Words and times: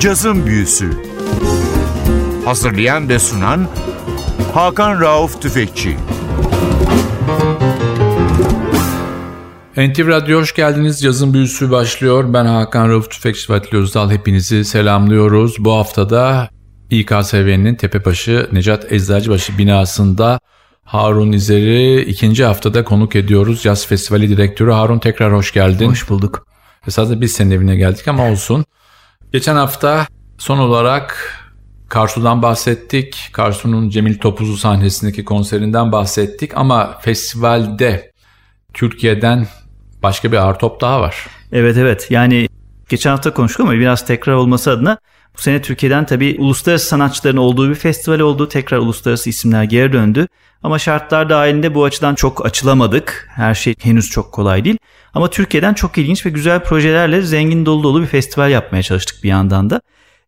Cazın 0.00 0.46
Büyüsü 0.46 0.90
Hazırlayan 2.44 3.08
ve 3.08 3.18
sunan 3.18 3.68
Hakan 4.54 5.00
Rauf 5.00 5.42
Tüfekçi 5.42 5.96
NTV 9.76 10.06
Radyo 10.08 10.40
hoş 10.40 10.54
geldiniz. 10.54 11.02
Yazın 11.02 11.34
büyüsü 11.34 11.70
başlıyor. 11.70 12.32
Ben 12.32 12.44
Hakan 12.44 12.88
Rauf 12.88 13.10
Tüfekçi 13.10 13.52
ve 13.52 13.56
Atli 13.56 13.78
Özdal. 13.78 14.10
Hepinizi 14.10 14.64
selamlıyoruz. 14.64 15.56
Bu 15.58 15.72
haftada 15.72 16.48
İKSV'nin 16.90 17.74
Tepebaşı 17.74 18.48
Necat 18.52 18.92
Eczacıbaşı 18.92 19.58
binasında 19.58 20.40
Harun 20.84 21.32
İzer'i 21.32 22.00
ikinci 22.00 22.44
haftada 22.44 22.84
konuk 22.84 23.16
ediyoruz. 23.16 23.64
Yaz 23.64 23.86
Festivali 23.86 24.28
Direktörü 24.28 24.70
Harun 24.70 24.98
tekrar 24.98 25.32
hoş 25.32 25.52
geldin. 25.52 25.88
Hoş 25.88 26.08
bulduk. 26.10 26.46
Esasında 26.88 27.20
biz 27.20 27.32
senin 27.32 27.50
evine 27.50 27.76
geldik 27.76 28.08
ama 28.08 28.30
olsun. 28.30 28.64
Geçen 29.32 29.56
hafta 29.56 30.06
son 30.38 30.58
olarak 30.58 31.36
Karsu'dan 31.88 32.42
bahsettik. 32.42 33.30
Karsu'nun 33.32 33.88
Cemil 33.88 34.18
Topuzlu 34.18 34.56
sahnesindeki 34.56 35.24
konserinden 35.24 35.92
bahsettik 35.92 36.56
ama 36.56 36.98
festivalde 37.00 38.12
Türkiye'den 38.74 39.46
başka 40.02 40.32
bir 40.32 40.36
ağır 40.36 40.54
top 40.54 40.80
daha 40.80 41.00
var. 41.00 41.26
Evet 41.52 41.76
evet 41.76 42.06
yani 42.10 42.48
geçen 42.88 43.10
hafta 43.10 43.34
konuştuk 43.34 43.60
ama 43.60 43.72
biraz 43.72 44.06
tekrar 44.06 44.34
olması 44.34 44.70
adına 44.70 44.98
bu 45.36 45.40
sene 45.40 45.62
Türkiye'den 45.62 46.06
tabii 46.06 46.36
uluslararası 46.38 46.86
sanatçıların 46.86 47.36
olduğu 47.36 47.70
bir 47.70 47.74
festival 47.74 48.20
oldu. 48.20 48.48
Tekrar 48.48 48.78
uluslararası 48.78 49.30
isimler 49.30 49.64
geri 49.64 49.92
döndü. 49.92 50.26
Ama 50.62 50.78
şartlar 50.78 51.28
dahilinde 51.28 51.74
bu 51.74 51.84
açıdan 51.84 52.14
çok 52.14 52.46
açılamadık. 52.46 53.28
Her 53.34 53.54
şey 53.54 53.74
henüz 53.80 54.10
çok 54.10 54.32
kolay 54.32 54.64
değil. 54.64 54.78
Ama 55.14 55.30
Türkiye'den 55.30 55.74
çok 55.74 55.98
ilginç 55.98 56.26
ve 56.26 56.30
güzel 56.30 56.60
projelerle 56.60 57.22
zengin 57.22 57.66
dolu 57.66 57.82
dolu 57.82 58.02
bir 58.02 58.06
festival 58.06 58.50
yapmaya 58.50 58.82
çalıştık 58.82 59.24
bir 59.24 59.28
yandan 59.28 59.70
da. 59.70 59.80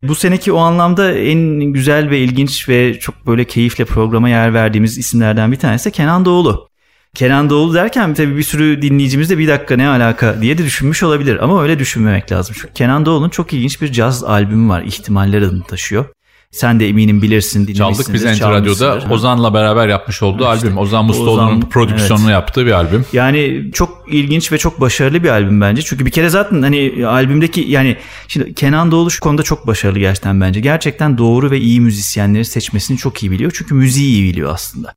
Bu 0.03 0.15
seneki 0.15 0.53
o 0.53 0.59
anlamda 0.59 1.13
en 1.13 1.61
güzel 1.61 2.11
ve 2.11 2.19
ilginç 2.19 2.69
ve 2.69 2.99
çok 2.99 3.27
böyle 3.27 3.45
keyifle 3.45 3.85
programa 3.85 4.29
yer 4.29 4.55
verdiğimiz 4.55 4.99
isimlerden 4.99 5.53
bir 5.53 5.57
tanesi 5.57 5.85
de 5.85 5.91
Kenan 5.91 6.25
Doğulu. 6.25 6.69
Kenan 7.15 7.51
Doğulu 7.51 7.75
derken 7.75 8.15
tabii 8.15 8.37
bir 8.37 8.43
sürü 8.43 8.83
dinleyicimiz 8.83 9.31
de 9.31 9.39
bir 9.39 9.49
dakika 9.49 9.77
ne 9.77 9.89
alaka 9.89 10.43
diye 10.43 10.59
de 10.59 10.65
düşünmüş 10.65 11.03
olabilir 11.03 11.45
ama 11.45 11.63
öyle 11.63 11.79
düşünmemek 11.79 12.33
lazım. 12.33 12.57
Çünkü 12.59 12.75
Kenan 12.75 13.07
Doğulu'nun 13.07 13.29
çok 13.29 13.53
ilginç 13.53 13.83
bir 13.83 13.93
caz 13.93 14.25
albümü 14.25 14.69
var. 14.69 14.83
İhtimaller 14.83 15.43
adını 15.43 15.63
taşıyor. 15.63 16.05
Sen 16.53 16.81
de 16.81 16.89
eminim 16.89 17.23
bilirsin. 17.23 17.75
Çaldık 17.75 18.13
biz 18.13 18.25
Enter 18.25 18.51
Radyo'da 18.51 19.03
Ozan'la 19.11 19.55
beraber 19.55 19.89
yapmış 19.89 20.23
olduğu 20.23 20.55
işte, 20.55 20.67
albüm. 20.67 20.79
Ozan 20.79 21.05
Mustaoğlu'nun 21.05 21.61
prodüksiyonunu 21.61 22.25
evet. 22.25 22.33
yaptığı 22.33 22.67
bir 22.67 22.73
albüm. 22.73 23.05
Yani 23.13 23.71
çok 23.73 24.05
ilginç 24.11 24.53
ve 24.53 24.59
çok 24.59 24.81
başarılı 24.81 25.23
bir 25.23 25.29
albüm 25.29 25.61
bence. 25.61 25.83
Çünkü 25.83 26.07
bir 26.07 26.11
kere 26.11 26.29
zaten 26.29 26.63
hani 26.63 27.07
albümdeki 27.07 27.61
yani 27.61 27.97
şimdi 28.29 28.55
Kenan 28.55 28.91
Doğulu 28.91 29.11
şu 29.11 29.21
konuda 29.21 29.43
çok 29.43 29.67
başarılı 29.67 29.99
gerçekten 29.99 30.41
bence. 30.41 30.61
Gerçekten 30.61 31.19
doğru 31.19 31.51
ve 31.51 31.59
iyi 31.59 31.81
müzisyenleri 31.81 32.45
seçmesini 32.45 32.97
çok 32.97 33.23
iyi 33.23 33.31
biliyor. 33.31 33.53
Çünkü 33.55 33.75
müziği 33.75 34.13
iyi 34.13 34.33
biliyor 34.33 34.55
aslında. 34.55 34.95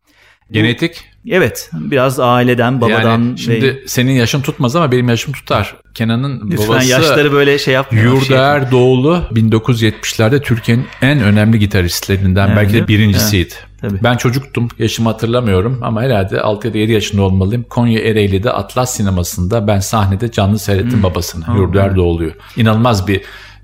Genetik? 0.52 1.04
Evet 1.30 1.70
biraz 1.74 2.20
aileden 2.20 2.82
babadan. 2.82 3.02
Yani 3.02 3.38
şimdi 3.38 3.66
ve... 3.66 3.88
senin 3.88 4.12
yaşın 4.12 4.42
tutmaz 4.42 4.76
ama 4.76 4.92
benim 4.92 5.10
yaşım 5.10 5.34
tutar. 5.34 5.76
Kenan'ın 5.94 6.52
Lütfen 6.52 6.68
babası 6.70 6.90
yaşları 6.90 7.32
böyle 7.32 7.60
şey 7.60 7.74
yapmıyor. 7.74 8.14
Yurdaer 8.14 8.62
şey 8.62 8.72
Doğulu 8.72 9.24
1970'lerde 9.32 10.42
Türkiye'nin 10.42 10.86
en 11.02 11.20
önemli 11.20 11.60
gitaristlerinden 11.60 12.48
evet, 12.48 12.58
belki 12.58 12.74
de 12.74 12.88
birincisiydi. 12.88 13.54
Evet, 13.84 14.04
ben 14.04 14.18
çocuktum 14.18 14.68
yaşımı 14.80 15.10
hatırlamıyorum 15.10 15.80
ama 15.82 16.02
herhalde 16.02 16.42
6 16.42 16.68
ya 16.68 16.74
da 16.74 16.78
7 16.78 16.92
yaşında 16.92 17.22
olmalıyım. 17.22 17.66
Konya 17.70 18.02
Ereğli'de 18.02 18.52
Atlas 18.52 18.96
sinemasında 18.96 19.68
ben 19.68 19.80
sahnede 19.80 20.32
canlı 20.32 20.60
seyrettim 20.60 20.94
hmm. 20.94 21.04
babasını. 21.04 21.46
Yurdaer 21.58 21.96
Doğulu'yu. 21.96 22.32
İnanılmaz 22.58 23.08
bir 23.08 23.22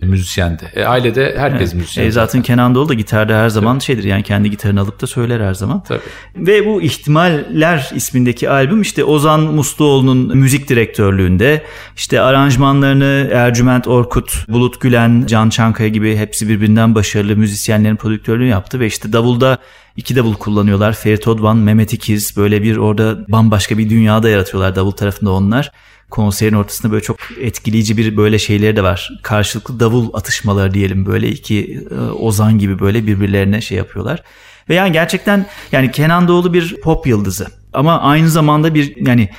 müzisyendi. 0.07 0.71
E, 0.75 0.83
ailede 0.83 1.35
herkes 1.37 1.69
evet. 1.69 1.73
müzisyen. 1.73 2.05
E, 2.05 2.11
zaten 2.11 2.41
Kenan 2.41 2.75
Doğulu 2.75 2.89
da 2.89 2.93
gitarda 2.93 3.33
her 3.37 3.49
zaman 3.49 3.75
Tabii. 3.75 3.83
şeydir 3.83 4.03
yani 4.03 4.23
kendi 4.23 4.49
gitarını 4.49 4.81
alıp 4.81 5.01
da 5.01 5.07
söyler 5.07 5.39
her 5.39 5.53
zaman. 5.53 5.83
Tabii. 5.83 5.99
Ve 6.35 6.65
bu 6.65 6.81
İhtimaller 6.81 7.89
ismindeki 7.95 8.49
albüm 8.49 8.81
işte 8.81 9.03
Ozan 9.03 9.39
Musluoğlu'nun 9.41 10.37
müzik 10.37 10.69
direktörlüğünde 10.69 11.63
işte 11.95 12.21
aranjmanlarını 12.21 13.29
Ercüment 13.33 13.87
Orkut, 13.87 14.45
Bulut 14.49 14.81
Gülen, 14.81 15.23
Can 15.27 15.49
Çankaya 15.49 15.89
gibi 15.89 16.17
hepsi 16.17 16.49
birbirinden 16.49 16.95
başarılı 16.95 17.35
müzisyenlerin 17.35 17.95
prodüktörlüğünü 17.95 18.49
yaptı 18.49 18.79
ve 18.79 18.85
işte 18.87 19.13
davulda 19.13 19.57
iki 19.95 20.15
davul 20.15 20.33
kullanıyorlar. 20.33 20.93
Ferit 20.93 21.27
Odvan, 21.27 21.57
Mehmet 21.57 21.93
İkiz 21.93 22.37
böyle 22.37 22.63
bir 22.63 22.77
orada 22.77 23.17
bambaşka 23.27 23.77
bir 23.77 23.89
dünyada 23.89 24.29
yaratıyorlar 24.29 24.75
davul 24.75 24.91
tarafında 24.91 25.31
onlar 25.31 25.71
konserin 26.11 26.53
ortasında 26.53 26.91
böyle 26.91 27.03
çok 27.03 27.17
etkileyici 27.39 27.97
bir 27.97 28.17
böyle 28.17 28.39
şeyleri 28.39 28.75
de 28.75 28.83
var. 28.83 29.09
Karşılıklı 29.23 29.79
davul 29.79 30.13
atışmaları 30.13 30.73
diyelim 30.73 31.05
böyle 31.05 31.29
iki 31.29 31.85
e, 31.91 31.95
ozan 31.95 32.59
gibi 32.59 32.79
böyle 32.79 33.07
birbirlerine 33.07 33.61
şey 33.61 33.77
yapıyorlar. 33.77 34.23
Ve 34.69 34.75
yani 34.75 34.91
gerçekten 34.91 35.45
yani 35.71 35.91
Kenan 35.91 36.27
Doğulu 36.27 36.53
bir 36.53 36.81
pop 36.81 37.07
yıldızı. 37.07 37.47
Ama 37.73 38.01
aynı 38.01 38.29
zamanda 38.29 38.73
bir 38.73 39.07
yani 39.07 39.29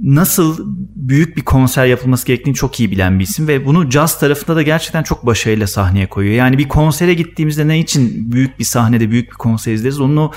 nasıl 0.00 0.58
büyük 0.96 1.36
bir 1.36 1.42
konser 1.42 1.86
yapılması 1.86 2.26
gerektiğini 2.26 2.54
çok 2.54 2.80
iyi 2.80 2.90
bilen 2.90 3.18
bir 3.18 3.24
isim 3.24 3.48
ve 3.48 3.66
bunu 3.66 3.90
caz 3.90 4.20
tarafında 4.20 4.56
da 4.56 4.62
gerçekten 4.62 5.02
çok 5.02 5.26
başarıyla 5.26 5.66
sahneye 5.66 6.06
koyuyor. 6.06 6.34
Yani 6.34 6.58
bir 6.58 6.68
konsere 6.68 7.14
gittiğimizde 7.14 7.68
ne 7.68 7.78
için 7.78 8.32
büyük 8.32 8.58
bir 8.58 8.64
sahnede 8.64 9.10
büyük 9.10 9.30
bir 9.30 9.36
konser 9.36 9.72
izleriz 9.72 10.00
onun 10.00 10.16
o 10.16 10.32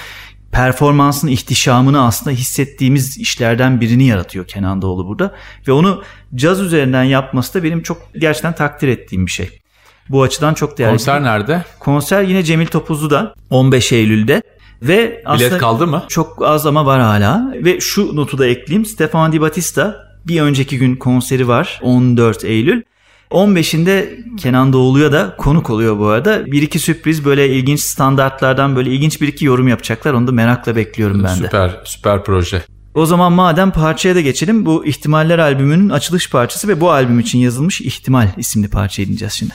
performansın 0.51 1.28
ihtişamını 1.28 2.06
aslında 2.06 2.35
hissettiğimiz 2.35 3.17
işlerden 3.17 3.81
birini 3.81 4.07
yaratıyor 4.07 4.47
Kenan 4.47 4.81
Doğulu 4.81 5.07
burada. 5.07 5.35
Ve 5.67 5.72
onu 5.72 6.03
caz 6.35 6.62
üzerinden 6.62 7.03
yapması 7.03 7.53
da 7.53 7.63
benim 7.63 7.84
çok 7.84 8.01
gerçekten 8.17 8.56
takdir 8.56 8.88
ettiğim 8.88 9.25
bir 9.25 9.31
şey. 9.31 9.62
Bu 10.09 10.23
açıdan 10.23 10.53
çok 10.53 10.78
değerli. 10.78 10.91
Konser 10.91 11.23
nerede? 11.23 11.66
Konser 11.79 12.23
yine 12.23 12.44
Cemil 12.44 12.67
Topuzlu'da 12.67 13.34
15 13.50 13.91
Eylül'de. 13.91 14.41
Ve 14.81 15.23
Bilet 15.35 15.57
kaldı 15.57 15.88
mı? 15.88 16.06
Çok 16.07 16.45
az 16.45 16.66
ama 16.66 16.85
var 16.85 17.01
hala. 17.01 17.53
Ve 17.56 17.79
şu 17.79 18.16
notu 18.16 18.38
da 18.38 18.47
ekleyeyim. 18.47 18.85
Stefan 18.85 19.31
Di 19.31 19.41
Battista 19.41 19.95
bir 20.28 20.41
önceki 20.41 20.78
gün 20.78 20.95
konseri 20.95 21.47
var 21.47 21.79
14 21.83 22.44
Eylül. 22.45 22.81
15'inde 23.31 24.22
Kenan 24.38 24.74
Doğulu'ya 24.74 25.12
da 25.12 25.36
konuk 25.38 25.69
oluyor 25.69 26.00
bu 26.00 26.08
arada. 26.08 26.46
Bir 26.46 26.62
iki 26.62 26.80
sürpriz 26.80 27.25
böyle 27.25 27.50
ilginç 27.50 27.80
standartlardan 27.80 28.75
böyle 28.75 28.90
ilginç 28.90 29.22
bir 29.22 29.28
iki 29.28 29.46
yorum 29.46 29.68
yapacaklar. 29.68 30.14
Onu 30.14 30.28
da 30.28 30.31
merakla 30.31 30.75
bekliyorum 30.75 31.24
ben 31.24 31.40
de. 31.40 31.44
Süper, 31.44 31.81
süper 31.84 32.24
proje. 32.24 32.64
O 32.94 33.06
zaman 33.06 33.34
madem 33.34 33.72
parçaya 33.72 34.16
da 34.16 34.22
geçelim. 34.22 34.66
Bu 34.66 34.86
İhtimaller 34.86 35.40
albümünün 35.40 35.90
açılış 35.90 36.30
parçası 36.30 36.68
ve 36.68 36.81
bu 36.81 36.92
albüm 36.92 37.19
için 37.19 37.40
yazılmış 37.40 37.81
İhtimal 37.81 38.28
isimli 38.38 38.69
parçayı 38.69 39.08
dinleyeceğiz 39.08 39.34
şimdi. 39.34 39.53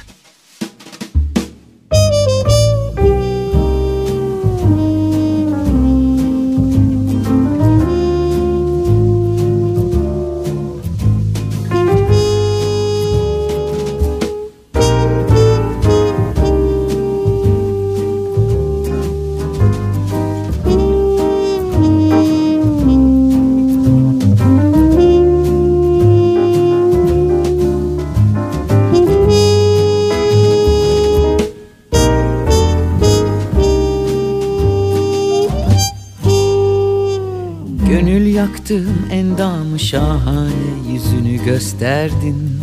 Şahane 39.79 40.53
yüzünü 40.93 41.45
gösterdin. 41.45 42.61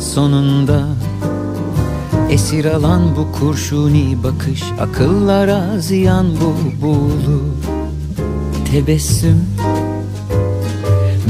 Sonunda 0.00 0.86
Esir 2.30 2.64
alan 2.64 3.02
bu 3.16 3.38
kurşuni 3.38 4.16
bakış 4.24 4.62
Akıllara 4.80 5.80
ziyan 5.80 6.26
bu 6.40 6.82
buğulu 6.86 7.42
Tebessüm. 8.72 9.44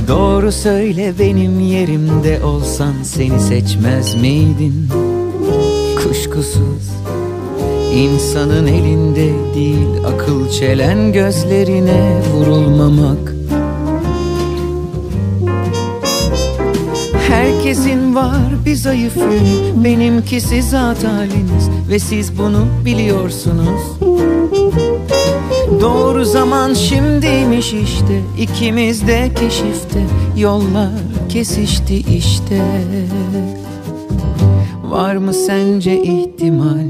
Doğru 0.08 0.52
söyle 0.52 1.14
benim 1.18 1.60
yerimde 1.60 2.44
olsan 2.44 2.92
Seni 3.02 3.40
seçmez 3.40 4.14
miydin? 4.14 4.88
Kuşkusuz 6.02 6.90
İnsanın 7.94 8.66
elinde 8.66 9.32
değil 9.54 10.04
Akıl 10.06 10.50
çelen 10.50 11.12
gözlerine 11.12 12.22
vurulmamak 12.34 13.39
Herkesin 17.60 18.14
var 18.14 18.64
bir 18.66 18.74
zayıf 18.74 19.16
yönü 19.16 19.84
Benimkisi 19.84 20.62
zat 20.62 21.04
haliniz 21.04 21.70
Ve 21.90 21.98
siz 21.98 22.38
bunu 22.38 22.66
biliyorsunuz. 22.84 24.00
Doğru 25.80 26.24
zaman 26.24 26.74
şimdiymiş 26.74 27.72
işte. 27.72 28.20
İkimiz 28.38 29.06
de 29.06 29.30
keşifte. 29.34 30.06
Yollar 30.36 30.90
kesişti 31.28 31.96
işte. 31.96 32.62
Var 34.84 35.16
mı 35.16 35.34
sence 35.34 36.02
ihtimal? 36.02 36.88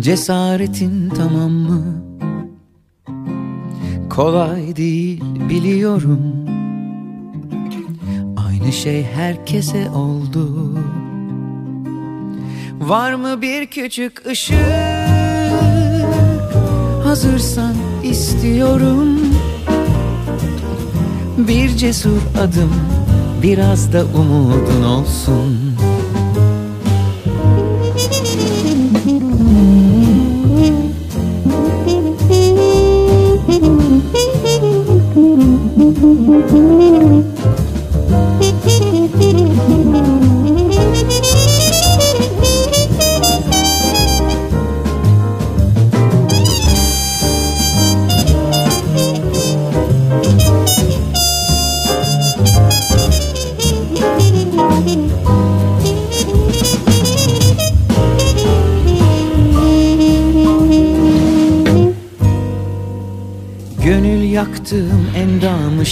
Cesaretin 0.00 1.10
tamam 1.10 1.50
mı? 1.50 1.82
Kolay 4.10 4.76
değil 4.76 5.22
biliyorum 5.48 6.35
Aynı 8.66 8.74
şey 8.74 9.04
herkese 9.04 9.90
oldu. 9.90 10.48
Var 12.80 13.14
mı 13.14 13.42
bir 13.42 13.66
küçük 13.66 14.26
ışık? 14.26 14.56
Hazırsan 17.04 17.74
istiyorum. 18.04 19.18
Bir 21.38 21.68
cesur 21.68 22.20
adım 22.40 22.72
Biraz 23.42 23.92
da 23.92 24.04
umudun 24.04 24.82
olsun 24.82 25.65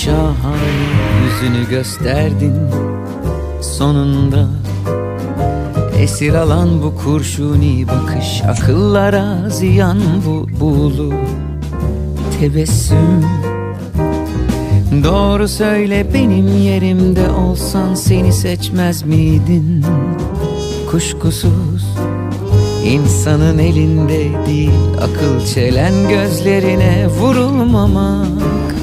şahane 0.04 0.84
Yüzünü 1.24 1.68
gösterdin 1.70 2.54
sonunda. 3.60 4.46
Esir 5.98 6.34
alan 6.34 6.82
bu 6.82 6.94
kurşuni 6.96 7.86
bakış 7.88 8.42
Akıllara 8.44 9.50
ziyan 9.50 9.98
bu 10.26 10.48
buğulu 10.60 11.12
tebessüm. 12.40 13.24
Doğru 15.04 15.48
söyle 15.48 16.14
benim 16.14 16.62
yerimde 16.62 17.30
olsan 17.30 17.94
Seni 17.94 18.32
seçmez 18.32 19.02
miydin? 19.02 19.84
Kuşkusuz 20.90 21.86
İnsanın 22.84 23.58
elinde 23.58 24.46
değil 24.46 24.70
akıl 25.02 25.46
çelen 25.46 26.08
gözlerine 26.08 27.06
vurulmamak 27.06 28.73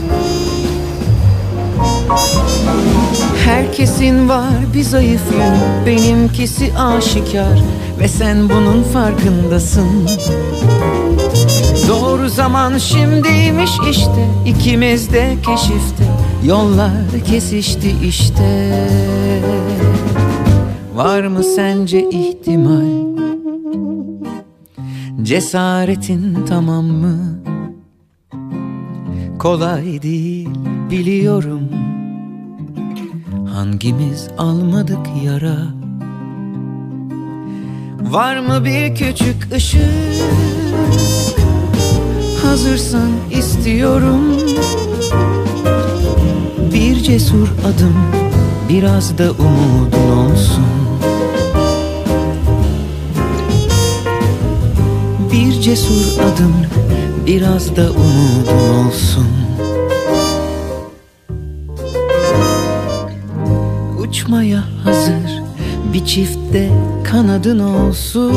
Herkesin 3.46 4.30
var 4.30 4.74
bir 4.74 4.84
zayıf 4.84 5.22
yönü 5.34 5.86
Benimkisi 5.86 6.74
aşikar 6.78 7.60
Ve 8.00 8.08
sen 8.08 8.50
bunun 8.50 8.84
farkındasın. 8.84 10.08
Doğru 11.88 12.30
zaman 12.30 12.78
şimdiymiş 12.78 13.72
işte 13.92 14.28
ikimiz 14.46 15.14
de 15.14 15.36
keşifte 15.46 16.04
Yollar 16.46 16.92
kesişti 17.26 17.96
işte. 18.06 18.72
Var 20.96 21.24
mı 21.24 21.44
sence 21.44 22.10
ihtimal? 22.10 23.02
Cesaretin 25.22 26.46
tamam 26.50 26.86
mı? 26.86 27.42
Kolay 29.40 30.02
değil 30.02 30.50
biliyorum 30.92 31.81
Hangimiz 33.54 34.28
almadık 34.38 35.08
yara? 35.24 35.58
Var 38.02 38.40
mı 38.40 38.66
bir 38.66 38.96
küçük 38.96 39.54
ışık? 39.56 39.82
Hazırsan 42.44 43.10
istiyorum. 43.32 44.22
Bir 46.74 46.96
cesur 46.96 47.48
adım 47.48 47.96
Biraz 48.70 49.18
da 49.18 49.32
umudun 49.32 50.18
olsun. 50.18 50.66
Bir 55.32 55.62
cesur 55.62 56.22
adım 56.22 56.56
Biraz 57.26 57.76
da 57.76 57.92
umudun 57.92 58.86
olsun 58.86 59.41
Uçmaya 64.42 64.64
hazır 64.84 65.42
Bir 65.94 66.06
çiftte 66.06 66.72
kanadın 67.04 67.60
olsun 67.60 68.32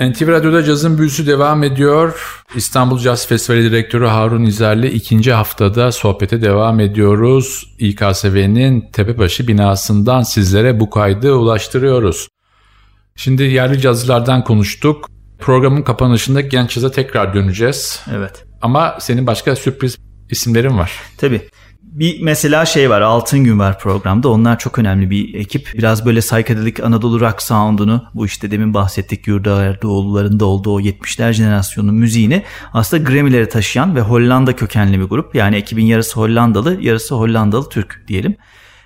NTV 0.00 0.28
Radyo'da 0.28 0.64
cazın 0.64 0.98
büyüsü 0.98 1.26
devam 1.26 1.62
ediyor. 1.62 2.42
İstanbul 2.54 2.98
Caz 2.98 3.26
Festivali 3.26 3.64
Direktörü 3.64 4.06
Harun 4.06 4.44
İzer'le 4.44 4.84
ikinci 4.84 5.32
haftada 5.32 5.92
sohbete 5.92 6.42
devam 6.42 6.80
ediyoruz. 6.80 7.74
İKSV'nin 7.78 8.90
Tepebaşı 8.92 9.48
binasından 9.48 10.22
sizlere 10.22 10.80
bu 10.80 10.90
kaydı 10.90 11.34
ulaştırıyoruz. 11.34 12.28
Şimdi 13.16 13.42
yerli 13.42 13.80
cazcılardan 13.80 14.44
konuştuk. 14.44 15.12
Programın 15.42 15.82
kapanışında 15.82 16.40
genç 16.40 16.74
caza 16.74 16.90
tekrar 16.90 17.34
döneceğiz. 17.34 18.00
Evet. 18.14 18.44
Ama 18.62 18.96
senin 19.00 19.26
başka 19.26 19.56
sürpriz 19.56 19.98
isimlerin 20.30 20.78
var. 20.78 20.92
Tabii. 21.18 21.42
Bir 21.82 22.22
mesela 22.22 22.64
şey 22.66 22.90
var 22.90 23.00
Altın 23.00 23.44
Gün 23.44 23.58
var 23.58 23.78
programda 23.78 24.28
onlar 24.28 24.58
çok 24.58 24.78
önemli 24.78 25.10
bir 25.10 25.34
ekip. 25.34 25.70
Biraz 25.74 26.06
böyle 26.06 26.20
psychedelic 26.20 26.82
Anadolu 26.82 27.20
rock 27.20 27.42
sound'unu 27.42 28.04
bu 28.14 28.26
işte 28.26 28.50
demin 28.50 28.74
bahsettik 28.74 29.26
Yurda 29.26 29.62
Erdoğulların 29.62 30.40
da 30.40 30.44
olduğu 30.44 30.74
o 30.74 30.80
70'ler 30.80 31.32
jenerasyonunun 31.32 31.94
müziğini 31.94 32.42
aslında 32.72 33.10
Grammy'lere 33.10 33.48
taşıyan 33.48 33.96
ve 33.96 34.00
Hollanda 34.00 34.56
kökenli 34.56 35.00
bir 35.00 35.04
grup. 35.04 35.34
Yani 35.34 35.56
ekibin 35.56 35.86
yarısı 35.86 36.20
Hollandalı 36.20 36.82
yarısı 36.82 37.14
Hollandalı 37.14 37.68
Türk 37.68 38.04
diyelim. 38.08 38.36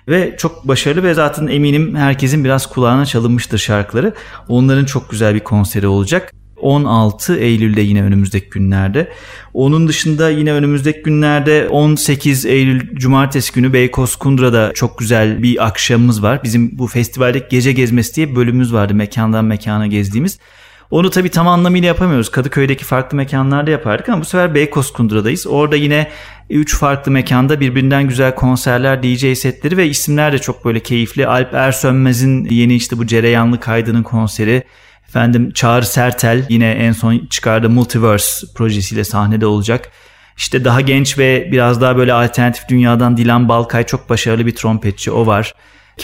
Ve 0.07 0.35
çok 0.37 0.67
başarılı 0.67 1.03
ve 1.03 1.13
zaten 1.13 1.47
eminim 1.47 1.95
herkesin 1.95 2.43
biraz 2.43 2.65
kulağına 2.65 3.05
çalınmıştır 3.05 3.57
şarkıları. 3.57 4.13
Onların 4.47 4.85
çok 4.85 5.09
güzel 5.09 5.35
bir 5.35 5.39
konseri 5.39 5.87
olacak. 5.87 6.33
16 6.61 7.37
Eylül'de 7.37 7.81
yine 7.81 8.03
önümüzdeki 8.03 8.49
günlerde. 8.49 9.11
Onun 9.53 9.87
dışında 9.87 10.29
yine 10.29 10.53
önümüzdeki 10.53 11.03
günlerde 11.03 11.67
18 11.69 12.45
Eylül 12.45 12.95
Cumartesi 12.95 13.53
günü 13.53 13.73
Beykoz 13.73 14.15
Kundra'da 14.15 14.71
çok 14.73 14.97
güzel 14.97 15.43
bir 15.43 15.65
akşamımız 15.65 16.23
var. 16.23 16.43
Bizim 16.43 16.77
bu 16.77 16.87
festivaldeki 16.87 17.47
gece 17.49 17.71
gezmesi 17.71 18.15
diye 18.15 18.35
bölümümüz 18.35 18.73
vardı 18.73 18.93
mekandan 18.93 19.45
mekana 19.45 19.87
gezdiğimiz. 19.87 20.39
Onu 20.91 21.09
tabii 21.09 21.29
tam 21.29 21.47
anlamıyla 21.47 21.87
yapamıyoruz. 21.87 22.31
Kadıköy'deki 22.31 22.85
farklı 22.85 23.17
mekanlarda 23.17 23.71
yapardık 23.71 24.09
ama 24.09 24.21
bu 24.21 24.25
sefer 24.25 24.55
Beykoz 24.55 24.93
Kundra'dayız. 24.93 25.47
Orada 25.47 25.75
yine 25.75 26.07
3 26.49 26.77
farklı 26.77 27.11
mekanda 27.11 27.59
birbirinden 27.59 28.07
güzel 28.07 28.35
konserler, 28.35 29.03
DJ 29.03 29.37
setleri 29.37 29.77
ve 29.77 29.87
isimler 29.87 30.33
de 30.33 30.39
çok 30.39 30.65
böyle 30.65 30.79
keyifli. 30.79 31.27
Alp 31.27 31.53
Ersönmez'in 31.53 32.45
yeni 32.45 32.75
işte 32.75 32.97
bu 32.97 33.07
Cereyanlı 33.07 33.59
kaydının 33.59 34.03
konseri. 34.03 34.63
Efendim 35.07 35.51
Çağrı 35.51 35.85
Sertel 35.85 36.45
yine 36.49 36.71
en 36.71 36.91
son 36.91 37.27
çıkardığı 37.29 37.69
Multiverse 37.69 38.47
projesiyle 38.55 39.03
sahnede 39.03 39.45
olacak. 39.45 39.91
İşte 40.37 40.65
daha 40.65 40.81
genç 40.81 41.17
ve 41.17 41.49
biraz 41.51 41.81
daha 41.81 41.97
böyle 41.97 42.13
alternatif 42.13 42.69
dünyadan 42.69 43.17
Dilan 43.17 43.49
Balkay 43.49 43.83
çok 43.85 44.09
başarılı 44.09 44.45
bir 44.45 44.55
trompetçi 44.55 45.11
o 45.11 45.25
var. 45.25 45.53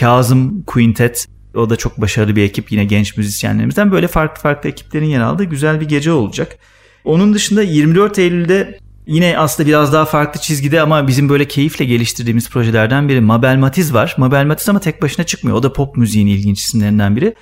Kazım 0.00 0.62
Quintet 0.62 1.26
o 1.54 1.70
da 1.70 1.76
çok 1.76 2.00
başarılı 2.00 2.36
bir 2.36 2.42
ekip 2.42 2.72
yine 2.72 2.84
genç 2.84 3.16
müzisyenlerimizden. 3.16 3.92
Böyle 3.92 4.08
farklı 4.08 4.42
farklı 4.42 4.68
ekiplerin 4.68 5.06
yer 5.06 5.20
aldığı 5.20 5.44
güzel 5.44 5.80
bir 5.80 5.88
gece 5.88 6.12
olacak. 6.12 6.58
Onun 7.04 7.34
dışında 7.34 7.62
24 7.62 8.18
Eylül'de 8.18 8.78
yine 9.06 9.38
aslında 9.38 9.68
biraz 9.68 9.92
daha 9.92 10.04
farklı 10.04 10.40
çizgide 10.40 10.80
ama 10.80 11.08
bizim 11.08 11.28
böyle 11.28 11.48
keyifle 11.48 11.84
geliştirdiğimiz 11.84 12.50
projelerden 12.50 13.08
biri 13.08 13.20
Mabel 13.20 13.56
Matiz 13.56 13.94
var. 13.94 14.14
Mabel 14.18 14.44
Matiz 14.44 14.68
ama 14.68 14.80
tek 14.80 15.02
başına 15.02 15.26
çıkmıyor. 15.26 15.56
O 15.56 15.62
da 15.62 15.72
pop 15.72 15.96
müziğin 15.96 16.26
ilginç 16.26 16.60
isimlerinden 16.60 17.16
biri. 17.16 17.34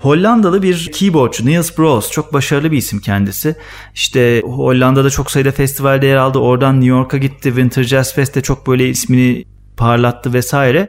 Hollandalı 0.00 0.62
bir 0.62 0.92
keyboardçu 0.92 1.46
Niels 1.46 1.78
Bros. 1.78 2.10
Çok 2.10 2.32
başarılı 2.32 2.72
bir 2.72 2.76
isim 2.76 3.00
kendisi. 3.00 3.56
İşte 3.94 4.42
Hollanda'da 4.44 5.10
çok 5.10 5.30
sayıda 5.30 5.52
festivalde 5.52 6.06
yer 6.06 6.16
aldı. 6.16 6.38
Oradan 6.38 6.74
New 6.74 6.88
York'a 6.88 7.16
gitti. 7.16 7.48
Winter 7.48 7.82
Jazz 7.82 8.14
Fest'te 8.14 8.40
çok 8.40 8.66
böyle 8.66 8.88
ismini 8.88 9.44
parlattı 9.76 10.32
vesaire. 10.32 10.88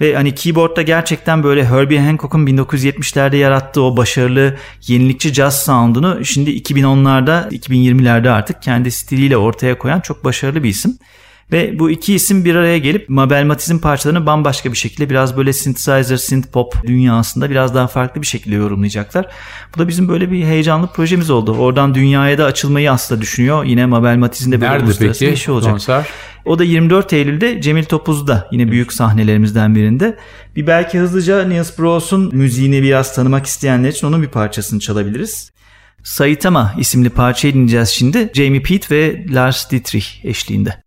Ve 0.00 0.14
hani 0.14 0.34
keyboardda 0.34 0.82
gerçekten 0.82 1.42
böyle 1.42 1.64
Herbie 1.64 1.98
Hancock'un 1.98 2.46
1970'lerde 2.46 3.36
yarattığı 3.36 3.82
o 3.82 3.96
başarılı 3.96 4.56
yenilikçi 4.86 5.34
jazz 5.34 5.62
sound'unu 5.62 6.24
şimdi 6.24 6.50
2010'larda 6.50 7.48
2020'lerde 7.48 8.30
artık 8.30 8.62
kendi 8.62 8.90
stiliyle 8.90 9.36
ortaya 9.36 9.78
koyan 9.78 10.00
çok 10.00 10.24
başarılı 10.24 10.62
bir 10.62 10.68
isim. 10.68 10.98
Ve 11.52 11.78
bu 11.78 11.90
iki 11.90 12.14
isim 12.14 12.44
bir 12.44 12.54
araya 12.54 12.78
gelip 12.78 13.08
Mabel 13.08 13.44
Matiz'in 13.44 13.78
parçalarını 13.78 14.26
bambaşka 14.26 14.72
bir 14.72 14.76
şekilde 14.76 15.10
biraz 15.10 15.36
böyle 15.36 15.52
synthesizer, 15.52 16.16
synth 16.16 16.48
pop 16.48 16.74
dünyasında 16.86 17.50
biraz 17.50 17.74
daha 17.74 17.86
farklı 17.86 18.22
bir 18.22 18.26
şekilde 18.26 18.54
yorumlayacaklar. 18.54 19.26
Bu 19.74 19.80
da 19.80 19.88
bizim 19.88 20.08
böyle 20.08 20.30
bir 20.30 20.44
heyecanlı 20.44 20.86
projemiz 20.86 21.30
oldu. 21.30 21.56
Oradan 21.56 21.94
dünyaya 21.94 22.38
da 22.38 22.44
açılmayı 22.44 22.92
aslında 22.92 23.20
düşünüyor. 23.20 23.64
Yine 23.64 23.86
Mabel 23.86 24.16
Matiz'in 24.16 24.52
de 24.52 24.60
böyle 24.60 24.72
Nerede 24.72 24.84
uluslararası 24.84 25.20
peki? 25.20 25.34
işi 25.34 25.50
olacak. 25.50 25.70
Konser? 25.72 26.06
O 26.44 26.58
da 26.58 26.64
24 26.64 27.12
Eylül'de 27.12 27.60
Cemil 27.60 27.84
Topuz'da 27.84 28.48
yine 28.52 28.70
büyük 28.70 28.92
sahnelerimizden 28.92 29.74
birinde. 29.74 30.18
Bir 30.56 30.66
belki 30.66 30.98
hızlıca 30.98 31.44
Niels 31.44 31.78
Broos'un 31.78 32.36
müziğini 32.36 32.82
biraz 32.82 33.14
tanımak 33.14 33.46
isteyenler 33.46 33.88
için 33.88 34.06
onun 34.06 34.22
bir 34.22 34.28
parçasını 34.28 34.80
çalabiliriz. 34.80 35.52
Saitama 36.02 36.74
isimli 36.78 37.10
parçayı 37.10 37.54
dinleyeceğiz 37.54 37.88
şimdi. 37.88 38.30
Jamie 38.34 38.62
Pete 38.62 38.96
ve 38.96 39.26
Lars 39.34 39.70
Dietrich 39.70 40.06
eşliğinde. 40.24 40.82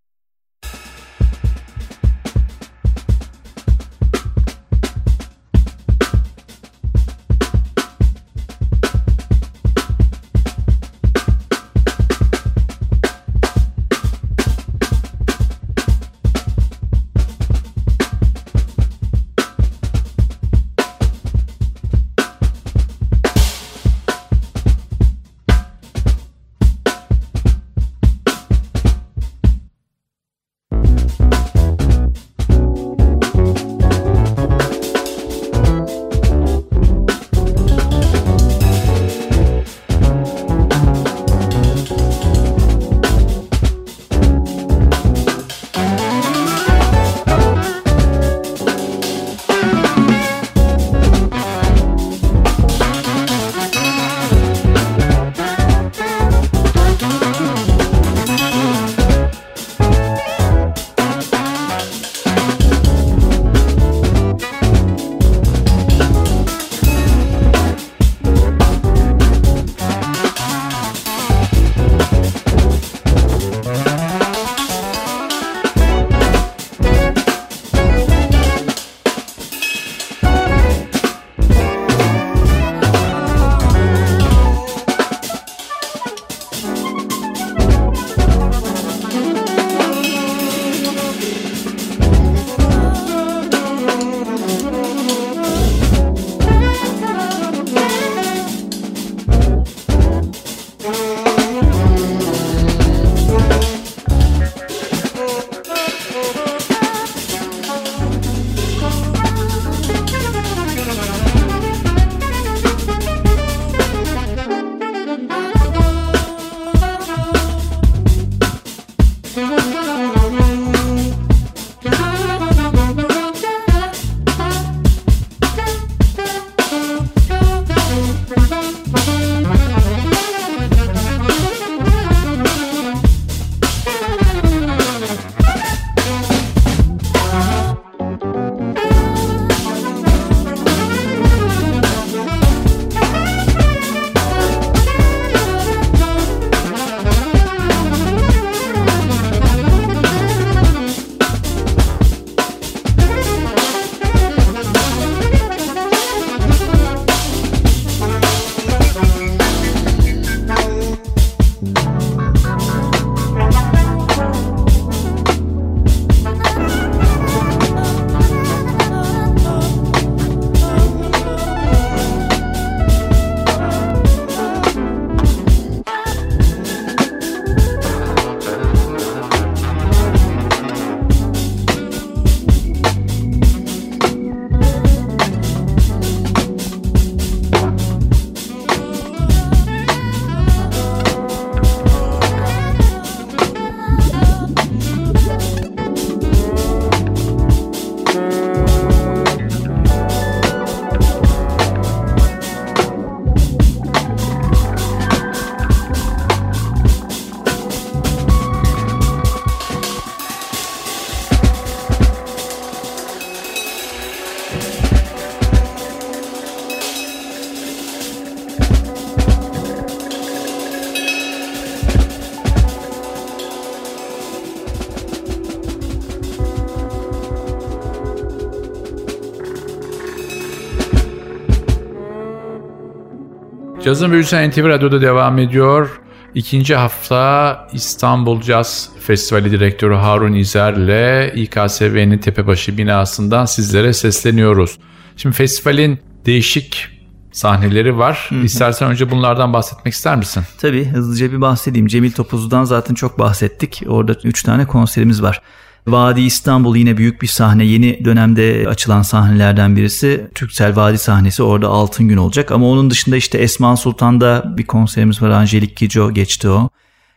Cazın 233.96 234.12
Büyüsü 234.12 234.50
NTV 234.50 234.68
Radyo'da 234.68 235.02
devam 235.02 235.40
ediyor. 235.40 236.02
İkinci 236.34 236.76
hafta 236.76 237.68
İstanbul 237.74 238.42
Caz 238.42 238.90
Festivali 239.00 239.52
Direktörü 239.52 239.94
Harun 239.94 240.34
İzer 240.34 240.74
ile 240.74 241.34
İKSV'nin 241.36 242.18
Tepebaşı 242.18 242.78
binasından 242.78 243.46
sizlere 243.46 243.94
sesleniyoruz. 243.94 244.80
Şimdi 245.18 245.36
festivalin 245.36 246.00
değişik 246.26 246.88
sahneleri 247.32 247.98
var. 247.98 248.26
Hı 248.30 248.36
hı. 248.36 248.40
İstersen 248.40 248.92
önce 248.92 249.12
bunlardan 249.12 249.54
bahsetmek 249.54 249.94
ister 249.94 250.16
misin? 250.16 250.44
Tabii 250.62 250.86
hızlıca 250.86 251.32
bir 251.32 251.42
bahsedeyim. 251.42 251.88
Cemil 251.88 252.12
Topuz'dan 252.12 252.64
zaten 252.64 252.94
çok 252.94 253.20
bahsettik. 253.20 253.84
Orada 253.88 254.16
3 254.24 254.44
tane 254.44 254.66
konserimiz 254.66 255.22
var. 255.22 255.42
Vadi 255.88 256.22
İstanbul 256.22 256.76
yine 256.76 256.98
büyük 256.98 257.22
bir 257.22 257.28
sahne. 257.28 257.66
Yeni 257.66 258.06
dönemde 258.06 258.66
açılan 258.68 259.02
sahnelerden 259.02 259.76
birisi. 259.76 260.28
Türksel 260.36 260.76
Vadi 260.76 260.98
sahnesi 260.98 261.44
orada 261.44 261.68
altın 261.68 262.08
gün 262.08 262.18
olacak. 262.18 262.52
Ama 262.52 262.70
onun 262.70 262.90
dışında 262.90 263.16
işte 263.16 263.38
Esma 263.38 263.78
Sultan'da 263.78 264.58
bir 264.58 264.66
konserimiz 264.66 265.22
var. 265.22 265.30
Angelik 265.30 265.78
Kijo 265.78 266.12
geçti 266.12 266.50
o. 266.50 266.70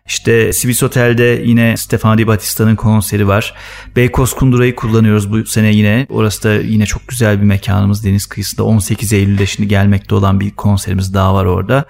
İşte 0.07 0.53
Swiss 0.53 0.83
Otel'de 0.83 1.43
yine 1.45 1.77
Stefano 1.77 2.19
Di 2.19 2.27
Battista'nın 2.27 2.77
konseri 2.77 3.29
var. 3.29 3.55
Beykoz 3.97 4.35
Kundura'yı 4.35 4.77
kullanıyoruz 4.77 5.33
bu 5.33 5.45
sene 5.45 5.75
yine. 5.75 6.07
Orası 6.11 6.43
da 6.43 6.55
yine 6.55 6.87
çok 6.87 7.09
güzel 7.09 7.41
bir 7.41 7.47
mekanımız 7.47 8.05
deniz 8.05 8.27
kıyısında. 8.27 8.63
18 8.63 9.13
Eylül'de 9.13 9.47
şimdi 9.47 9.69
gelmekte 9.69 10.15
olan 10.15 10.41
bir 10.41 10.51
konserimiz 10.51 11.15
daha 11.15 11.35
var 11.35 11.45
orada. 11.45 11.85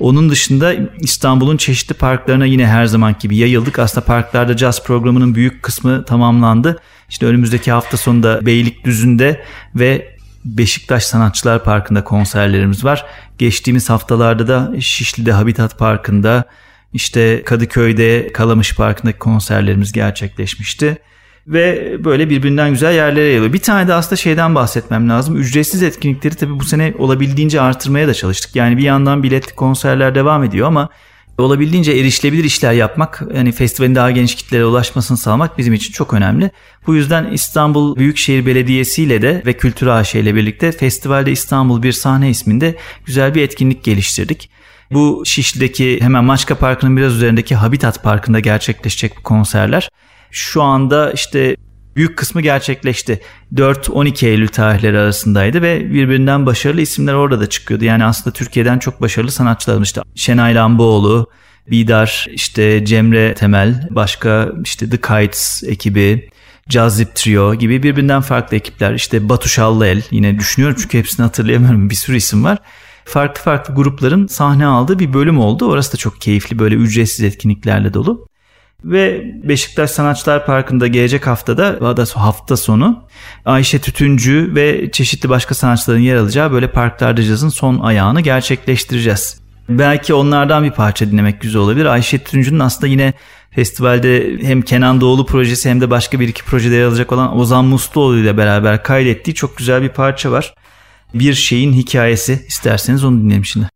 Onun 0.00 0.30
dışında 0.30 0.74
İstanbul'un 1.00 1.56
çeşitli 1.56 1.94
parklarına 1.94 2.46
yine 2.46 2.66
her 2.66 2.86
zaman 2.86 3.14
gibi 3.20 3.36
yayıldık. 3.36 3.78
Aslında 3.78 4.06
parklarda 4.06 4.58
jazz 4.58 4.84
programının 4.84 5.34
büyük 5.34 5.62
kısmı 5.62 6.04
tamamlandı. 6.04 6.80
İşte 7.08 7.26
önümüzdeki 7.26 7.72
hafta 7.72 7.96
sonunda 7.96 8.46
Beylikdüzü'nde 8.46 9.44
ve 9.74 10.16
Beşiktaş 10.44 11.04
Sanatçılar 11.04 11.64
Parkı'nda 11.64 12.04
konserlerimiz 12.04 12.84
var. 12.84 13.06
Geçtiğimiz 13.38 13.90
haftalarda 13.90 14.48
da 14.48 14.80
Şişli'de 14.80 15.32
Habitat 15.32 15.78
Parkı'nda, 15.78 16.44
işte 16.92 17.42
Kadıköy'de 17.44 18.32
Kalamış 18.32 18.76
Parkı'ndaki 18.76 19.18
konserlerimiz 19.18 19.92
gerçekleşmişti. 19.92 20.98
Ve 21.50 21.96
böyle 22.04 22.30
birbirinden 22.30 22.70
güzel 22.70 22.94
yerlere 22.94 23.24
yayılıyor. 23.24 23.52
Bir 23.52 23.58
tane 23.58 23.88
de 23.88 23.94
aslında 23.94 24.16
şeyden 24.16 24.54
bahsetmem 24.54 25.08
lazım. 25.08 25.36
Ücretsiz 25.36 25.82
etkinlikleri 25.82 26.34
tabii 26.34 26.60
bu 26.60 26.64
sene 26.64 26.94
olabildiğince 26.98 27.60
artırmaya 27.60 28.08
da 28.08 28.14
çalıştık. 28.14 28.56
Yani 28.56 28.76
bir 28.76 28.82
yandan 28.82 29.22
biletli 29.22 29.54
konserler 29.54 30.14
devam 30.14 30.44
ediyor 30.44 30.66
ama 30.66 30.88
olabildiğince 31.38 31.92
erişilebilir 31.92 32.44
işler 32.44 32.72
yapmak, 32.72 33.22
yani 33.34 33.52
festivalin 33.52 33.94
daha 33.94 34.10
geniş 34.10 34.34
kitlere 34.34 34.64
ulaşmasını 34.64 35.16
sağlamak 35.16 35.58
bizim 35.58 35.74
için 35.74 35.92
çok 35.92 36.14
önemli. 36.14 36.50
Bu 36.86 36.94
yüzden 36.94 37.30
İstanbul 37.32 37.96
Büyükşehir 37.96 38.46
Belediyesi 38.46 39.02
ile 39.02 39.22
de 39.22 39.42
ve 39.46 39.52
Kültür 39.52 39.86
AŞ 39.86 40.14
ile 40.14 40.34
birlikte 40.34 40.72
Festivalde 40.72 41.32
İstanbul 41.32 41.82
Bir 41.82 41.92
Sahne 41.92 42.30
isminde 42.30 42.76
güzel 43.04 43.34
bir 43.34 43.42
etkinlik 43.42 43.84
geliştirdik. 43.84 44.50
Bu 44.90 45.22
Şişli'deki 45.26 46.00
hemen 46.00 46.24
Maçka 46.24 46.54
Parkı'nın 46.54 46.96
biraz 46.96 47.14
üzerindeki 47.14 47.54
Habitat 47.54 48.02
Parkı'nda 48.02 48.40
gerçekleşecek 48.40 49.16
bu 49.18 49.22
konserler. 49.22 49.88
Şu 50.30 50.62
anda 50.62 51.12
işte 51.12 51.56
büyük 51.96 52.18
kısmı 52.18 52.40
gerçekleşti. 52.40 53.20
4-12 53.54 54.26
Eylül 54.26 54.48
tarihleri 54.48 54.98
arasındaydı 54.98 55.62
ve 55.62 55.92
birbirinden 55.92 56.46
başarılı 56.46 56.80
isimler 56.80 57.14
orada 57.14 57.40
da 57.40 57.48
çıkıyordu. 57.48 57.84
Yani 57.84 58.04
aslında 58.04 58.34
Türkiye'den 58.34 58.78
çok 58.78 59.00
başarılı 59.00 59.30
sanatçılar 59.30 59.82
işte 59.82 60.00
Şenay 60.14 60.54
Lamboğlu, 60.54 61.30
Bidar, 61.70 62.26
işte 62.30 62.84
Cemre 62.84 63.34
Temel, 63.34 63.88
başka 63.90 64.52
işte 64.64 64.90
The 64.90 64.96
Kites 64.96 65.62
ekibi, 65.66 66.30
Cazip 66.68 67.14
Trio 67.14 67.54
gibi 67.54 67.82
birbirinden 67.82 68.20
farklı 68.20 68.56
ekipler. 68.56 68.94
İşte 68.94 69.28
Batu 69.28 69.48
Şallıel 69.48 70.02
yine 70.10 70.38
düşünüyorum 70.38 70.76
çünkü 70.82 70.98
hepsini 70.98 71.24
hatırlayamıyorum 71.24 71.90
bir 71.90 71.94
sürü 71.94 72.16
isim 72.16 72.44
var 72.44 72.58
farklı 73.10 73.42
farklı 73.42 73.74
grupların 73.74 74.26
sahne 74.26 74.66
aldığı 74.66 74.98
bir 74.98 75.12
bölüm 75.12 75.38
oldu. 75.38 75.66
Orası 75.66 75.92
da 75.92 75.96
çok 75.96 76.20
keyifli 76.20 76.58
böyle 76.58 76.74
ücretsiz 76.74 77.24
etkinliklerle 77.24 77.94
dolu. 77.94 78.26
Ve 78.84 79.24
Beşiktaş 79.44 79.90
Sanatçılar 79.90 80.46
Parkı'nda 80.46 80.86
gelecek 80.86 81.26
haftada 81.26 81.96
da 81.96 82.04
hafta 82.14 82.56
sonu 82.56 83.02
Ayşe 83.44 83.78
Tütüncü 83.78 84.52
ve 84.54 84.90
çeşitli 84.90 85.28
başka 85.28 85.54
sanatçıların 85.54 86.00
yer 86.00 86.16
alacağı 86.16 86.52
böyle 86.52 86.70
parklarda 86.70 87.22
cazın 87.22 87.48
son 87.48 87.78
ayağını 87.78 88.20
gerçekleştireceğiz. 88.20 89.40
Belki 89.68 90.14
onlardan 90.14 90.64
bir 90.64 90.70
parça 90.70 91.10
dinlemek 91.10 91.40
güzel 91.40 91.60
olabilir. 91.62 91.86
Ayşe 91.86 92.18
Tütüncü'nün 92.18 92.58
aslında 92.58 92.86
yine 92.86 93.12
festivalde 93.50 94.38
hem 94.42 94.62
Kenan 94.62 95.00
Doğulu 95.00 95.26
projesi 95.26 95.70
hem 95.70 95.80
de 95.80 95.90
başka 95.90 96.20
bir 96.20 96.28
iki 96.28 96.44
projede 96.44 96.74
yer 96.74 96.84
alacak 96.84 97.12
olan 97.12 97.38
Ozan 97.38 97.64
Musluoğlu 97.64 98.18
ile 98.18 98.36
beraber 98.36 98.82
kaydettiği 98.82 99.34
çok 99.34 99.56
güzel 99.56 99.82
bir 99.82 99.88
parça 99.88 100.30
var 100.30 100.54
bir 101.14 101.34
şeyin 101.34 101.72
hikayesi. 101.72 102.44
isterseniz 102.48 103.04
onu 103.04 103.20
dinleyelim 103.20 103.44
şimdi. 103.44 103.68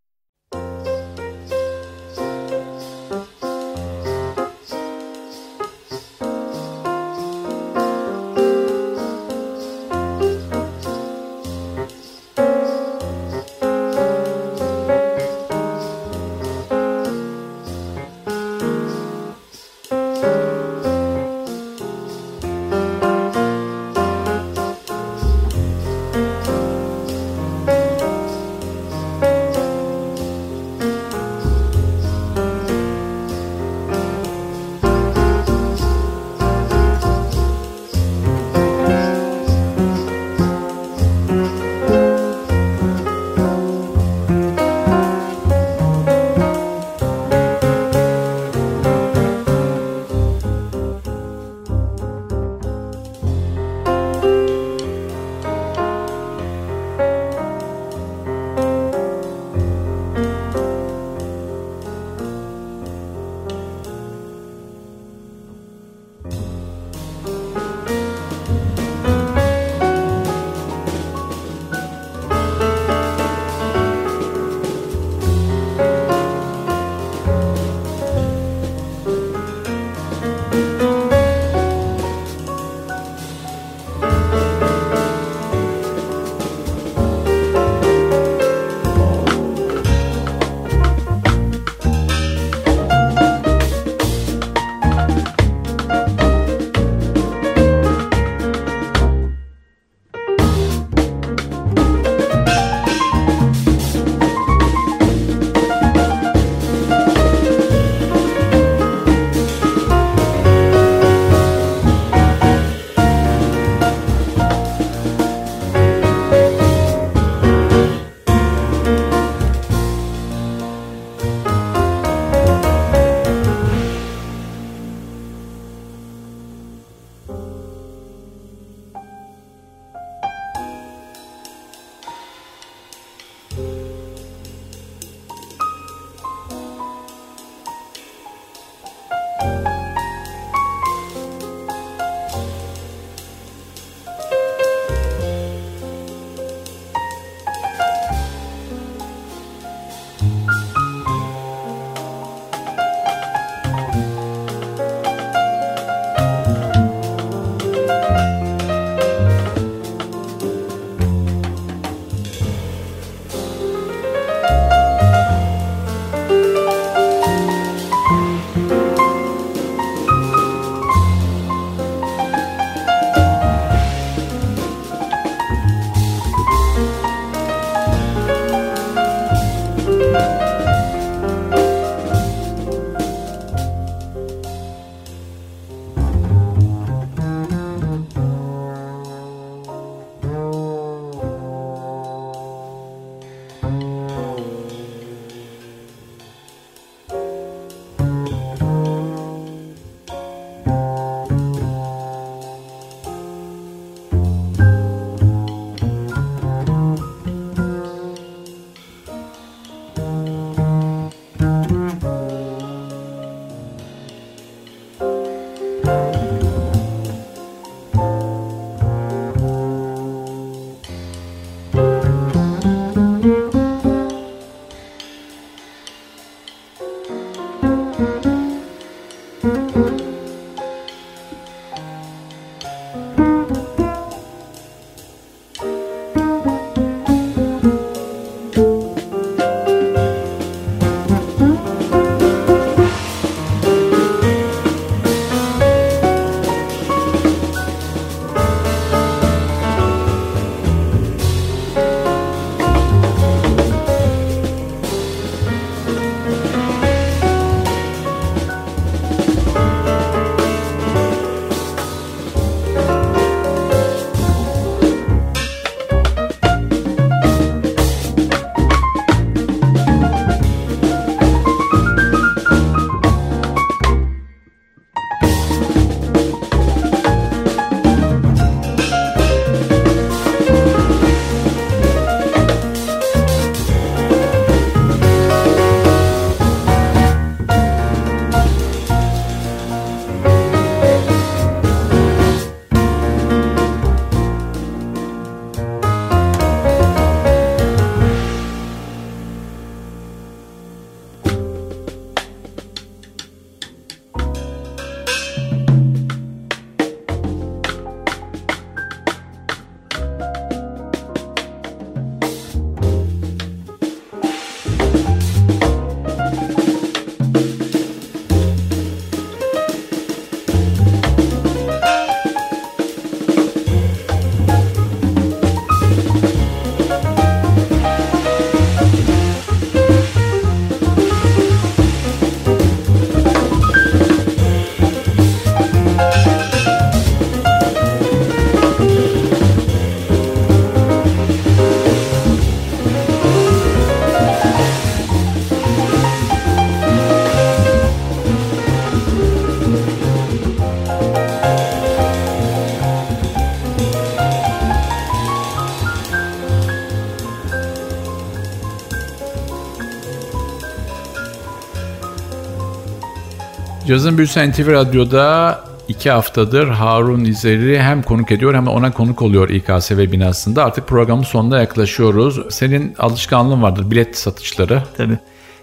Cazın 363.86 364.18
Büyüsü 364.18 364.50
NTV 364.50 364.72
Radyo'da 364.72 365.60
iki 365.88 366.10
haftadır 366.10 366.68
Harun 366.68 367.24
İzer'i 367.24 367.82
hem 367.82 368.02
konuk 368.02 368.32
ediyor 368.32 368.54
hem 368.54 368.66
de 368.66 368.70
ona 368.70 368.92
konuk 368.92 369.22
oluyor 369.22 369.48
İKSV 369.48 369.98
binasında. 369.98 370.64
Artık 370.64 370.88
programın 370.88 371.22
sonuna 371.22 371.60
yaklaşıyoruz. 371.60 372.54
Senin 372.54 372.94
alışkanlığın 372.98 373.62
vardır 373.62 373.90
bilet 373.90 374.18
satışları. 374.18 374.82
Tabii. 374.96 375.18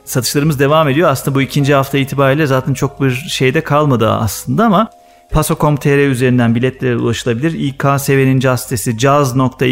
Satışlarımız 0.05 0.59
devam 0.59 0.89
ediyor. 0.89 1.09
Aslında 1.09 1.35
bu 1.35 1.41
ikinci 1.41 1.73
hafta 1.73 1.97
itibariyle 1.97 2.45
zaten 2.45 2.73
çok 2.73 3.01
bir 3.01 3.11
şeyde 3.11 3.61
kalmadı 3.61 4.09
aslında 4.09 4.65
ama 4.65 4.89
Paso.com.tr 5.31 6.07
üzerinden 6.07 6.55
biletlere 6.55 6.97
ulaşılabilir. 6.97 7.51
İKSV'nin 7.51 8.39
caz 8.39 8.69
jazz.iksv.org'dan 8.97 9.63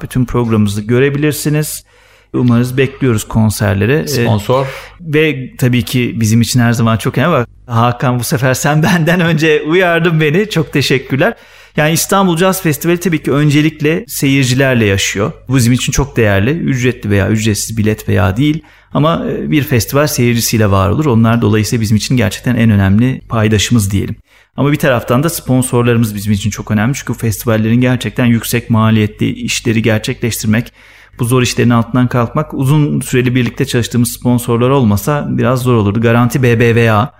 bütün 0.00 0.24
programımızı 0.24 0.82
görebilirsiniz. 0.82 1.84
Umarız 2.32 2.76
bekliyoruz 2.76 3.24
konserlere. 3.24 3.98
Ee, 3.98 4.06
Sponsor. 4.06 4.66
Ee, 4.66 4.68
ve 5.00 5.56
tabii 5.56 5.82
ki 5.82 6.12
bizim 6.16 6.40
için 6.40 6.60
her 6.60 6.72
zaman 6.72 6.96
çok 6.96 7.18
önemli. 7.18 7.32
Bak 7.32 7.48
Hakan 7.66 8.18
bu 8.18 8.24
sefer 8.24 8.54
sen 8.54 8.82
benden 8.82 9.20
önce 9.20 9.62
uyardın 9.62 10.20
beni. 10.20 10.50
Çok 10.50 10.72
teşekkürler. 10.72 11.34
Yani 11.76 11.92
İstanbul 11.92 12.36
Jazz 12.36 12.62
Festivali 12.62 13.00
tabii 13.00 13.22
ki 13.22 13.32
öncelikle 13.32 14.04
seyircilerle 14.08 14.84
yaşıyor. 14.84 15.32
Bu 15.48 15.56
bizim 15.56 15.72
için 15.72 15.92
çok 15.92 16.16
değerli. 16.16 16.50
Ücretli 16.50 17.10
veya 17.10 17.28
ücretsiz 17.28 17.76
bilet 17.76 18.08
veya 18.08 18.36
değil. 18.36 18.62
Ama 18.92 19.26
e, 19.30 19.50
bir 19.50 19.62
festival 19.62 20.06
seyircisiyle 20.06 20.70
var 20.70 20.90
olur. 20.90 21.06
Onlar 21.06 21.42
dolayısıyla 21.42 21.82
bizim 21.82 21.96
için 21.96 22.16
gerçekten 22.16 22.56
en 22.56 22.70
önemli 22.70 23.20
paydaşımız 23.28 23.90
diyelim. 23.90 24.16
Ama 24.56 24.72
bir 24.72 24.76
taraftan 24.76 25.22
da 25.22 25.30
sponsorlarımız 25.30 26.14
bizim 26.14 26.32
için 26.32 26.50
çok 26.50 26.70
önemli. 26.70 26.94
Çünkü 26.94 27.14
festivallerin 27.14 27.80
gerçekten 27.80 28.26
yüksek 28.26 28.70
maliyetli 28.70 29.32
işleri 29.32 29.82
gerçekleştirmek, 29.82 30.72
bu 31.18 31.24
zor 31.24 31.42
işlerin 31.42 31.70
altından 31.70 32.08
kalkmak 32.08 32.54
uzun 32.54 33.00
süreli 33.00 33.34
birlikte 33.34 33.64
çalıştığımız 33.64 34.12
sponsorlar 34.12 34.70
olmasa 34.70 35.26
biraz 35.30 35.62
zor 35.62 35.74
olurdu. 35.74 36.00
Garanti 36.00 36.42
BBVA 36.42 37.12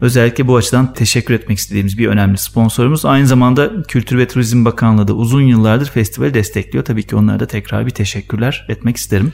özellikle 0.00 0.46
bu 0.46 0.56
açıdan 0.56 0.94
teşekkür 0.94 1.34
etmek 1.34 1.58
istediğimiz 1.58 1.98
bir 1.98 2.08
önemli 2.08 2.38
sponsorumuz. 2.38 3.04
Aynı 3.04 3.26
zamanda 3.26 3.82
Kültür 3.82 4.18
ve 4.18 4.28
Turizm 4.28 4.64
Bakanlığı 4.64 5.08
da 5.08 5.12
uzun 5.12 5.42
yıllardır 5.42 5.86
festivali 5.86 6.34
destekliyor. 6.34 6.84
Tabii 6.84 7.02
ki 7.02 7.16
onlara 7.16 7.40
da 7.40 7.46
tekrar 7.46 7.86
bir 7.86 7.90
teşekkürler 7.90 8.66
etmek 8.68 8.96
isterim. 8.96 9.32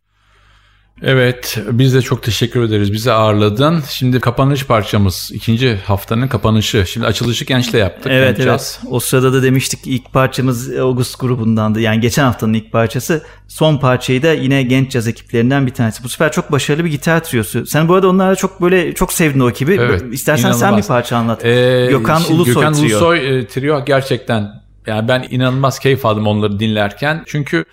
Evet 1.03 1.59
biz 1.71 1.95
de 1.95 2.03
çok 2.03 2.23
teşekkür 2.23 2.63
ederiz 2.63 2.93
bizi 2.93 3.13
ağırladın. 3.13 3.83
Şimdi 3.89 4.21
kapanış 4.21 4.67
parçamız 4.67 5.31
ikinci 5.35 5.77
haftanın 5.77 6.29
kapanışı. 6.29 6.85
Şimdi 6.87 7.07
açılışı 7.07 7.45
gençle 7.45 7.79
yaptık. 7.79 8.13
Evet 8.13 8.41
evet 8.41 8.81
o 8.91 9.01
sırada 9.01 9.33
da 9.33 9.43
demiştik 9.43 9.81
ilk 9.85 10.13
parçamız 10.13 10.79
August 10.79 11.21
grubundandı. 11.21 11.81
Yani 11.81 12.01
geçen 12.01 12.25
haftanın 12.25 12.53
ilk 12.53 12.73
parçası 12.73 13.23
son 13.49 13.79
parçayı 13.79 14.23
da 14.23 14.33
yine 14.33 14.63
genç 14.63 14.91
caz 14.93 15.09
ekiplerinden 15.09 15.67
bir 15.67 15.75
tanesi. 15.75 16.05
Bu 16.05 16.09
sefer 16.09 16.33
çok 16.33 16.53
başarılı 16.53 16.85
bir 16.85 16.91
gitar 16.91 17.25
triyosu. 17.25 17.67
Sen 17.67 17.89
bu 17.89 17.95
arada 17.95 18.09
onlara 18.09 18.37
çok 18.37 18.63
böyle 18.63 18.95
çok 18.95 19.13
sevdin 19.13 19.41
o 19.41 19.51
ekibi. 19.51 19.75
Evet, 19.81 20.03
İstersen 20.13 20.49
inanılmaz. 20.49 20.61
sen 20.61 20.77
bir 20.77 20.83
parça 20.83 21.17
anlat. 21.17 21.45
Ee, 21.45 21.87
Gökhan 21.91 22.23
Ulusoy 22.31 22.55
Gökhan 22.55 22.73
trio. 22.73 22.85
Ulusoy 22.85 23.39
e, 23.39 23.47
trio 23.47 23.85
gerçekten 23.85 24.63
yani 24.87 25.09
ben 25.09 25.27
inanılmaz 25.31 25.79
keyif 25.79 26.07
aldım 26.07 26.27
onları 26.27 26.61
dinlerken. 26.61 27.23
Çünkü 27.27 27.65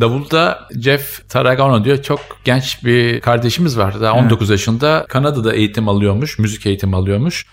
Davulda 0.00 0.68
Jeff 0.80 1.28
Taragano 1.28 1.84
diyor 1.84 2.02
çok 2.02 2.20
genç 2.44 2.84
bir 2.84 3.20
kardeşimiz 3.20 3.78
var. 3.78 4.00
Daha 4.00 4.12
19 4.12 4.50
evet. 4.50 4.50
yaşında 4.50 5.06
Kanada'da 5.08 5.54
eğitim 5.54 5.88
alıyormuş, 5.88 6.38
müzik 6.38 6.66
eğitimi 6.66 6.96
alıyormuş. 6.96 7.46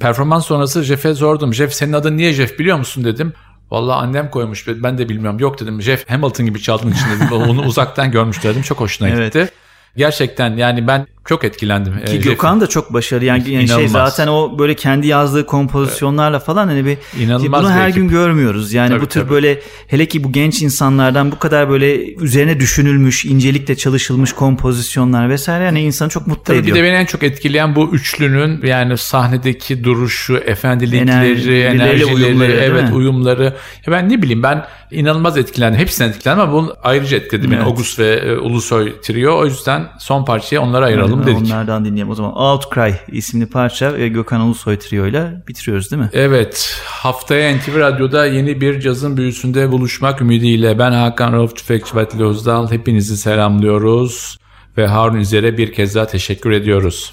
Performans 0.00 0.46
sonrası 0.46 0.82
Jeff'e 0.82 1.14
sordum. 1.14 1.54
Jeff 1.54 1.72
senin 1.72 1.92
adın 1.92 2.16
niye 2.16 2.32
Jeff 2.32 2.58
biliyor 2.58 2.78
musun 2.78 3.04
dedim. 3.04 3.32
Vallahi 3.70 3.96
annem 3.96 4.30
koymuş 4.30 4.66
ben 4.68 4.98
de 4.98 5.08
bilmiyorum. 5.08 5.38
Yok 5.38 5.60
dedim 5.60 5.82
Jeff 5.82 6.10
Hamilton 6.10 6.46
gibi 6.46 6.62
çaldığın 6.62 6.90
için 6.92 7.06
dedim. 7.16 7.32
Onu 7.32 7.62
uzaktan 7.62 8.10
görmüş 8.10 8.44
dedim. 8.44 8.62
Çok 8.62 8.80
hoşuna 8.80 9.08
gitti. 9.08 9.38
Evet. 9.38 9.52
Gerçekten 9.96 10.56
yani 10.56 10.86
ben 10.86 11.06
çok 11.24 11.44
etkilendim. 11.44 12.04
Ki 12.04 12.12
e, 12.12 12.16
Gökhan 12.16 12.60
da 12.60 12.66
çok 12.66 12.92
başarılı. 12.92 13.24
Yani, 13.24 13.50
yani 13.50 13.68
şey 13.68 13.88
zaten 13.88 14.26
o 14.26 14.58
böyle 14.58 14.74
kendi 14.74 15.06
yazdığı 15.06 15.46
kompozisyonlarla 15.46 16.38
falan 16.38 16.66
hani 16.66 16.86
bir 16.86 16.98
İnanılmaz 17.20 17.62
bunu 17.62 17.70
her 17.70 17.88
ekip. 17.88 17.96
gün 17.96 18.08
görmüyoruz. 18.08 18.72
Yani 18.72 18.88
tabii, 18.88 19.00
bu 19.00 19.06
tür 19.06 19.20
tabii. 19.20 19.30
böyle 19.30 19.60
hele 19.86 20.06
ki 20.06 20.24
bu 20.24 20.32
genç 20.32 20.62
insanlardan 20.62 21.32
bu 21.32 21.38
kadar 21.38 21.70
böyle 21.70 22.14
üzerine 22.14 22.60
düşünülmüş, 22.60 23.24
incelikle 23.24 23.76
çalışılmış 23.76 24.32
kompozisyonlar 24.32 25.28
vesaire 25.28 25.64
yani 25.64 25.82
insanı 25.82 26.08
çok 26.08 26.26
mutlu 26.26 26.44
tabii 26.44 26.58
ediyor. 26.58 26.76
Bir 26.76 26.82
de 26.82 26.84
beni 26.84 26.94
en 26.94 27.06
çok 27.06 27.22
etkileyen 27.22 27.76
bu 27.76 27.90
üçlünün 27.92 28.66
yani 28.66 28.98
sahnedeki 28.98 29.84
duruşu, 29.84 30.36
efendilikleri, 30.36 31.60
Ener, 31.60 31.74
enerjileri, 31.74 32.14
uyumları, 32.14 32.52
evet 32.52 32.84
uyumları. 32.92 33.44
Ya 33.86 33.92
ben 33.92 34.08
ne 34.08 34.22
bileyim 34.22 34.42
ben 34.42 34.64
inanılmaz 34.90 35.38
etkilendim. 35.38 35.80
Hepsinden 35.80 36.10
etkilendim 36.10 36.42
ama 36.42 36.52
bunu 36.52 36.76
ayrıca 36.82 37.16
etkiledi 37.16 37.46
evet. 37.48 37.58
beni. 37.58 37.68
Ogus 37.68 37.98
ve 37.98 38.14
e, 38.14 38.36
Ulusoy 38.36 39.00
trio. 39.00 39.38
O 39.38 39.46
yüzden 39.46 39.88
son 39.98 40.24
parçayı 40.24 40.60
onlara 40.60 40.86
ayıralım 40.86 41.11
çalalım 41.12 41.36
dedik. 41.36 41.52
Onlardan 41.52 41.84
dinleyelim. 41.84 42.10
O 42.10 42.14
zaman 42.14 42.32
Outcry 42.32 42.92
isimli 43.08 43.46
parça 43.46 43.94
ve 43.94 44.08
Gökhan 44.08 44.40
Ulusoy 44.40 44.78
Trio 44.78 45.06
ile 45.06 45.42
bitiriyoruz 45.48 45.90
değil 45.90 46.02
mi? 46.02 46.10
Evet. 46.12 46.82
Haftaya 46.86 47.56
NTV 47.56 47.78
Radyo'da 47.78 48.26
yeni 48.26 48.60
bir 48.60 48.80
cazın 48.80 49.16
büyüsünde 49.16 49.72
buluşmak 49.72 50.20
ümidiyle 50.20 50.78
ben 50.78 50.92
Hakan 50.92 51.32
Rauf 51.32 51.56
Tüfekçi 51.56 51.96
Vatili 51.96 52.24
Özdal 52.24 52.70
hepinizi 52.70 53.16
selamlıyoruz 53.16 54.38
ve 54.78 54.86
Harun 54.86 55.16
üzere 55.16 55.58
bir 55.58 55.72
kez 55.72 55.94
daha 55.94 56.06
teşekkür 56.06 56.50
ediyoruz. 56.50 57.12